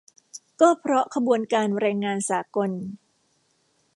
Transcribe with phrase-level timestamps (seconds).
[0.61, 2.69] ก็เพราะขบวนการแรงงานสากล